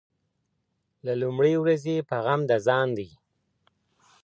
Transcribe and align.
له 1.05 1.13
لومړۍ 1.21 1.53
ورځي 1.59 1.95
په 2.09 2.15
غم 2.25 2.41
د 2.49 2.51
ځان 2.65 2.87
دی 2.97 3.09